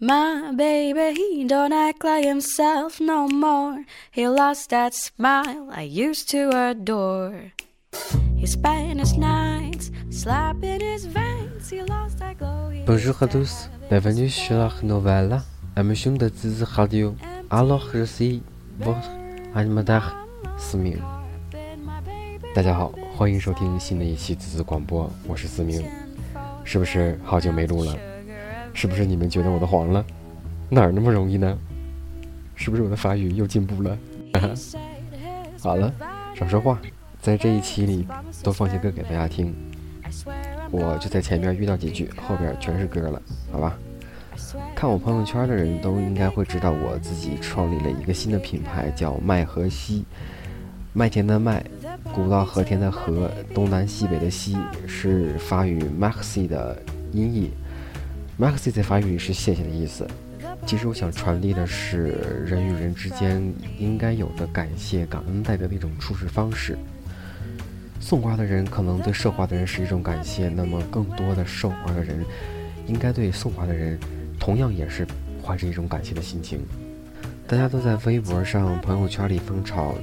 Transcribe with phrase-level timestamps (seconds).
[0.00, 3.84] My baby, he don't act like himself no more.
[4.10, 7.52] He lost that smile I used to adore.
[8.36, 12.70] His Spanish nights, slapping his veins, he lost that glow.
[12.72, 15.40] he Bonjour à tous, bienvenue sur la nouvelle
[15.76, 17.14] émission de Ziz Radio.
[17.48, 18.42] Alors, je suis
[18.80, 19.08] votre
[19.54, 20.12] animateur
[20.58, 21.00] 思明。
[22.52, 25.84] 大家好，欢迎收听新的一期滋滋广播，我是思明。
[26.64, 27.96] 是不是好久没录了？
[28.74, 30.04] 是不是你们觉得我的黄了？
[30.68, 31.56] 哪儿那么容易呢？
[32.56, 33.96] 是不是我的法语又进步了？
[35.62, 35.92] 好了，
[36.34, 36.78] 少说话，
[37.22, 38.06] 在这一期里
[38.42, 39.54] 多放些歌给大家听。
[40.70, 43.78] 我就在前面遇到几句，后边全是歌了，好吧？
[44.74, 50.04] 看我朋友圈的人都应该会知道，我自己创立了一个新的品牌，叫麦和西。
[50.92, 51.64] 麦田的麦，
[52.12, 54.56] 古道和田的和，东南西北的西，
[54.86, 56.80] 是法语 “maxi” 的
[57.12, 57.50] 音译。
[58.38, 60.06] “Maxi” 在法语里是谢谢的意思。
[60.66, 63.42] 其实我想传递的是人与人之间
[63.78, 66.76] 应该有的感谢、感恩戴德的一种处事方式。
[68.00, 72.24] 送花的人可能对受花的人是一种感谢，那么更多的受花的人
[72.86, 73.98] 应该对送花的人
[74.38, 75.06] 同样也是
[75.42, 76.60] 怀着一种感谢的心情。
[77.46, 79.94] 大家都在微博上、朋友圈里疯炒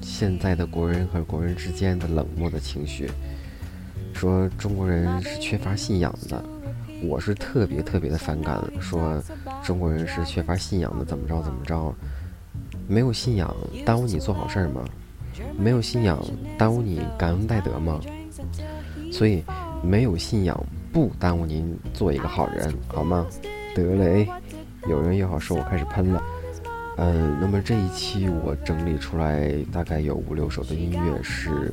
[0.00, 3.10] 现在的国人和国人之间的冷漠的情绪，
[4.12, 6.44] 说中国人是缺乏信仰的。
[7.02, 9.22] 我是特别特别的反感，说
[9.62, 11.94] 中国人是缺乏信仰的，怎么着怎么着，
[12.88, 14.84] 没有信仰耽误你做好事儿吗？
[15.58, 16.18] 没有信仰
[16.56, 18.00] 耽误你感恩戴德吗？
[19.12, 19.44] 所以
[19.82, 20.58] 没有信仰
[20.92, 23.26] 不耽误您做一个好人，好吗？
[23.74, 24.28] 得嘞，
[24.88, 26.22] 有人又好说我开始喷了。
[26.96, 31.72] 嗯，那么这一期我整理出来大概有五六首的音乐是。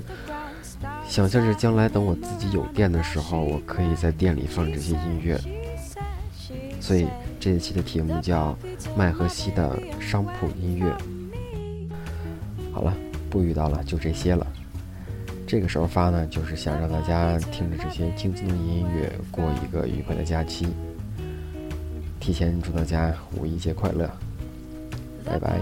[1.08, 5.40] 想象着将来等我自己有店的时候，我可以在店里放这些音乐。
[6.80, 7.08] 所以
[7.40, 8.58] 这一期的题目叫
[8.98, 10.90] 《麦和西的商铺音乐》。
[12.74, 12.94] 好了，
[13.30, 14.46] 不絮叨了，就这些了。
[15.46, 20.68] 这个时候发呢，就是想让大家听着这些轻松的音乐，过一个愉快的假期。
[22.20, 24.09] 提前祝大家五一节快乐，
[25.24, 25.59] 拜拜。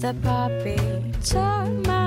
[0.00, 0.78] The puppy.
[1.22, 1.99] Took my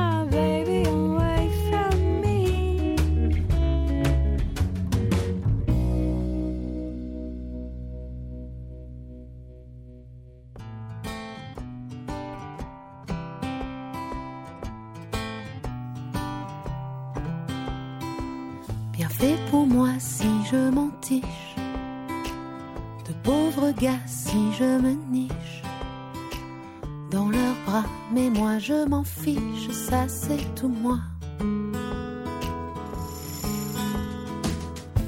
[28.60, 31.00] je m'en fiche, ça c'est tout moi.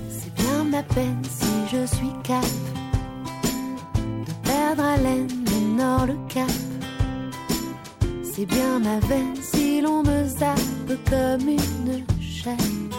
[0.09, 2.41] C'est bien ma peine si je suis calme.
[4.25, 6.50] De perdre haleine le nord, le cap.
[8.23, 10.59] C'est bien ma veine si l'on me zappe
[11.09, 12.89] comme une chaîne.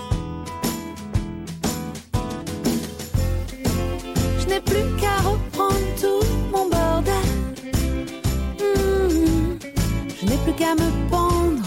[4.38, 6.15] Je n'ai plus qu'à reprendre tout
[10.46, 11.64] plus qu'à me pendre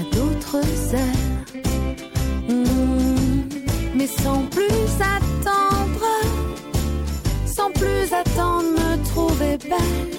[0.00, 0.64] à d'autres
[0.94, 1.58] ailes.
[2.48, 3.42] Hmm,
[3.94, 6.06] Mais sans plus attendre,
[7.44, 10.12] sans plus attendre, me trouver belle.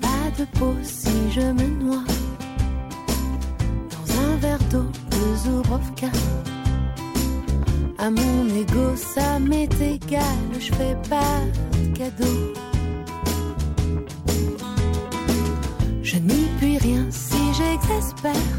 [0.00, 2.04] Pas de peau si je me noie
[3.92, 6.08] dans un verre d'eau de Zubrovka.
[7.98, 11.40] À mon ego, ça m'est égal, je fais pas
[16.02, 18.51] Je n'y puis rien si j'exaspère.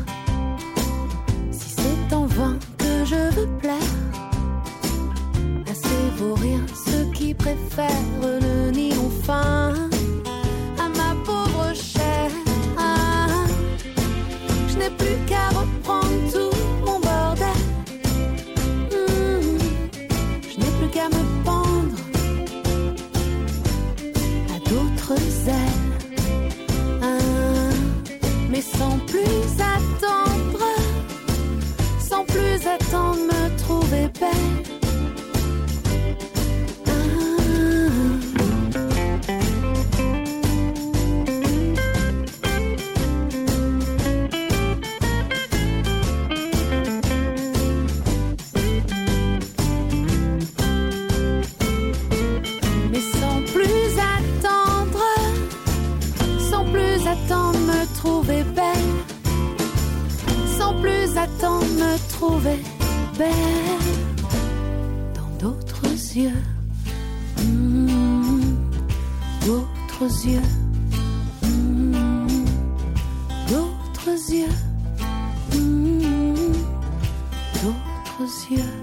[66.24, 68.56] Yeux, mm,
[69.46, 70.50] d'autres yeux,
[71.44, 72.46] mm,
[73.50, 74.58] d'autres yeux,
[75.54, 76.54] mm,
[77.62, 78.83] d'autres yeux.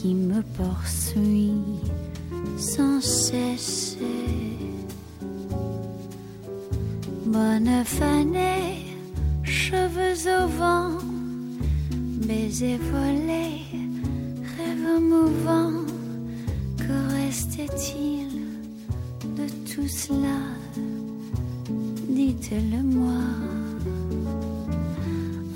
[0.00, 1.52] qui me poursuit
[2.56, 3.98] sans cesse.
[7.26, 8.96] Bonne fanée,
[9.44, 10.92] cheveux au vent,
[12.26, 13.66] baisers volés,
[14.56, 15.84] rêves mouvants.
[16.78, 18.30] Que restait-il
[19.36, 20.40] de tout cela?
[22.08, 23.22] Dites-le-moi.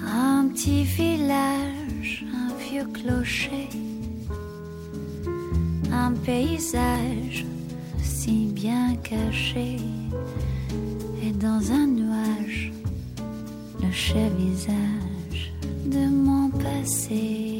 [0.06, 1.74] Un petit village
[2.92, 3.68] clocher,
[5.94, 7.44] un paysage
[8.02, 9.76] si bien caché,
[11.22, 12.72] et dans un nuage,
[13.82, 15.52] le chef visage
[15.86, 17.53] de mon passé.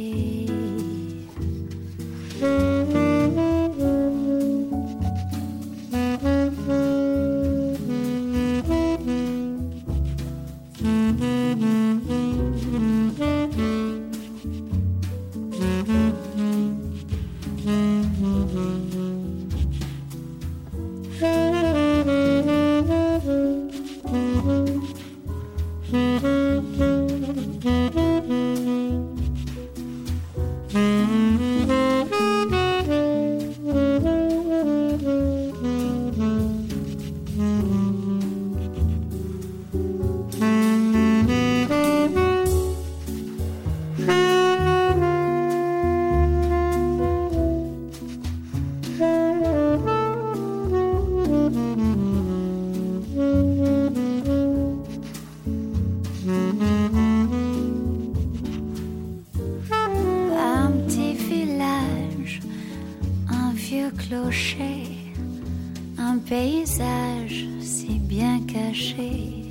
[65.98, 69.44] un paysage si bien caché,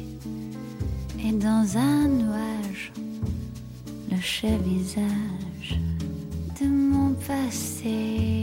[1.19, 2.91] et dans un nuage,
[4.11, 5.79] le chef visage
[6.59, 8.42] de mon passé.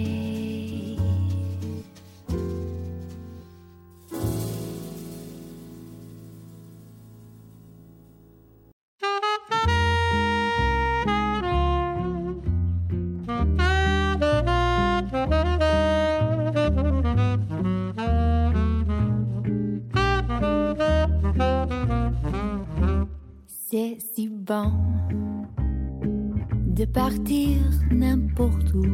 [26.66, 27.58] De partir
[27.92, 28.84] n'importe où,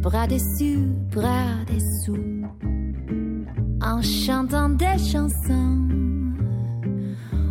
[0.00, 0.78] bras dessus,
[1.12, 2.46] bras dessous,
[3.82, 5.88] en chantant des chansons.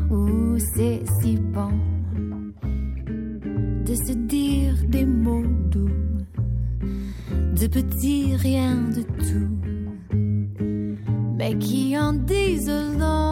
[0.10, 1.74] Où c'est si bon
[3.86, 5.90] de se dire des mots doux,
[7.60, 10.16] de petits rien de tout,
[11.38, 13.25] mais qui en disent long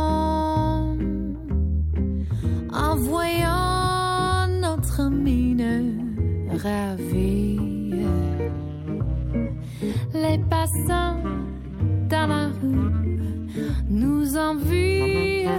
[12.09, 13.49] dans la rue
[13.89, 15.49] nous envient.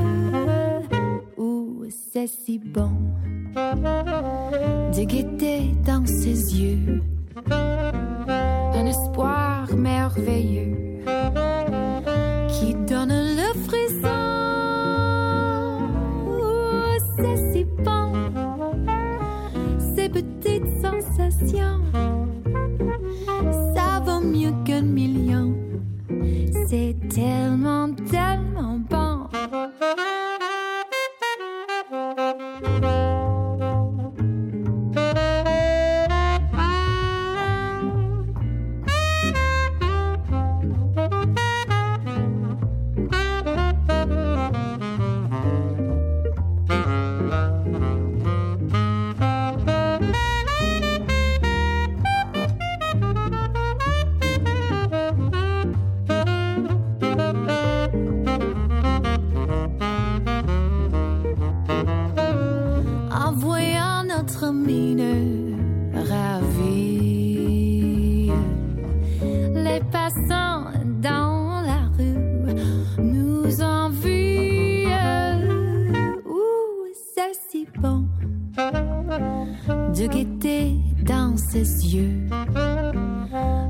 [1.37, 2.93] Où c'est si bon
[4.97, 7.03] de guetter dans ses yeux
[7.51, 10.84] un espoir merveilleux
[81.03, 82.29] Dans ses yeux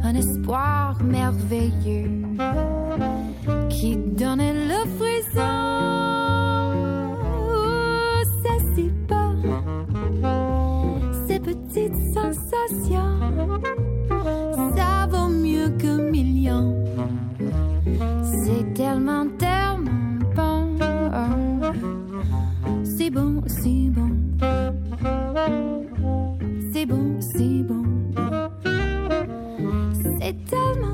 [0.03, 2.11] un espoir merveilleux
[3.71, 5.65] qui donnait le frisson.
[8.43, 8.91] C'est si
[11.27, 13.64] ces petites sensations,
[30.25, 30.94] et tellement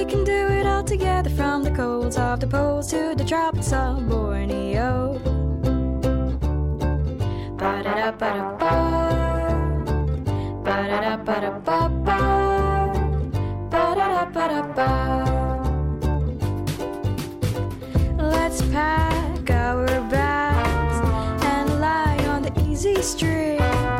[0.00, 3.70] We can do it all together from the colds of the poles to the tropics
[3.70, 5.20] of Borneo.
[18.16, 23.99] Let's pack our bags and lie on the easy street.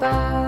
[0.00, 0.39] paz.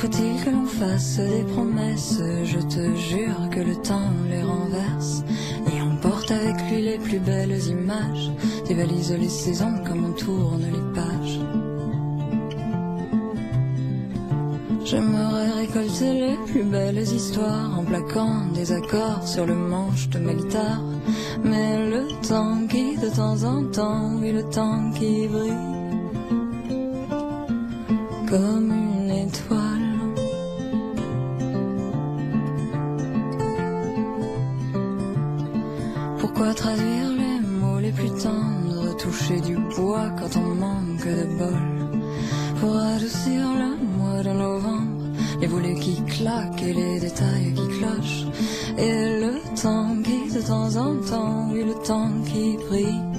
[0.00, 2.22] Faut-il que l'on fasse des promesses?
[2.44, 5.22] Je te jure que le temps les renverse
[5.70, 8.30] et emporte avec lui les plus belles images,
[8.66, 11.40] dévalise les saisons comme on tourne les pages.
[14.86, 20.32] J'aimerais récolter les plus belles histoires en plaquant des accords sur le manche de ma
[20.32, 20.82] guitare.
[21.44, 25.52] Mais le temps qui de temps en temps, oui le temps qui brille
[28.30, 28.79] comme
[36.40, 42.00] Pourquoi traduire les mots les plus tendres, toucher du bois quand on manque de bol.
[42.58, 45.04] Pour adoucir le mois de novembre,
[45.38, 48.24] les volets qui claquent et les détails qui clochent.
[48.78, 53.10] Et le temps qui de temps en temps, oui le temps qui brille.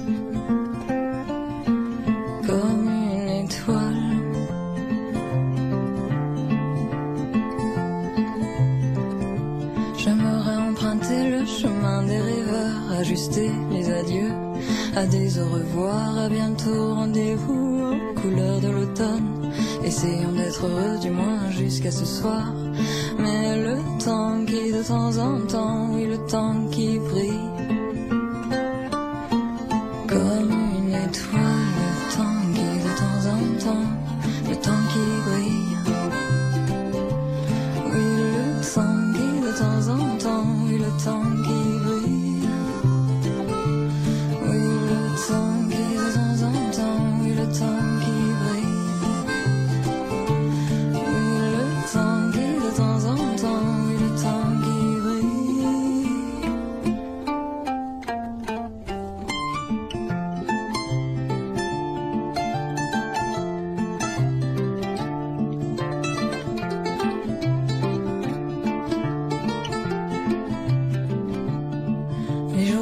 [14.94, 19.50] À des au revoir, à bientôt, rendez-vous aux couleurs de l'automne.
[19.84, 22.52] Essayons d'être heureux du moins jusqu'à ce soir.
[23.18, 27.51] Mais le temps qui de temps en temps, oui le temps qui brille.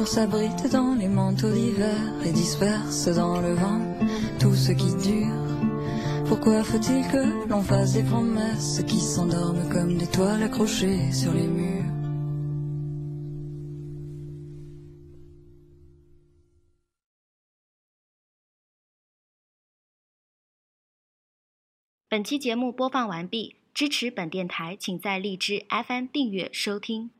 [0.00, 3.82] jours s'abritent dans les manteaux d'hiver et dispersent dans le vent
[4.40, 5.28] tout ce qui dure.
[6.26, 11.46] Pourquoi faut-il que l'on fasse des promesses qui s'endorment comme des toiles accrochées sur les
[11.46, 11.84] murs
[22.08, 27.10] ?»本期节目播放完毕，支持本电台，请在荔枝 FM 订阅收听。